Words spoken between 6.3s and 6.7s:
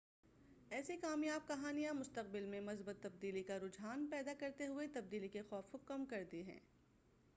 ہیں